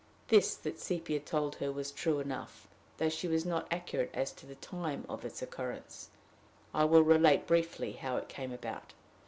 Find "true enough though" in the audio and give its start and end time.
1.91-3.07